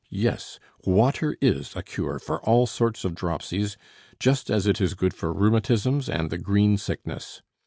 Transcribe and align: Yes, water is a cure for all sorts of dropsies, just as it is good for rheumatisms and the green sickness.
Yes, 0.09 0.59
water 0.83 1.37
is 1.41 1.75
a 1.75 1.83
cure 1.83 2.17
for 2.17 2.41
all 2.41 2.65
sorts 2.65 3.05
of 3.05 3.13
dropsies, 3.13 3.77
just 4.19 4.49
as 4.49 4.65
it 4.65 4.81
is 4.81 4.95
good 4.95 5.13
for 5.13 5.31
rheumatisms 5.31 6.09
and 6.09 6.31
the 6.31 6.39
green 6.39 6.79
sickness. 6.79 7.43